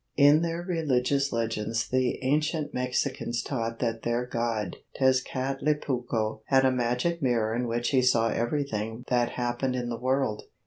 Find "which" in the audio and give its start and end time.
7.67-7.89